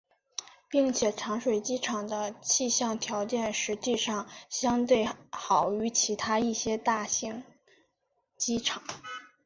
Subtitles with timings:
[0.67, 7.43] 并且长水机场的气象条件实际上相对好于其他一些全国大型
[8.35, 8.81] 机场。